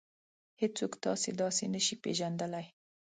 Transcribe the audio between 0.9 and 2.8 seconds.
تاسې داسې نشي پېژندلی.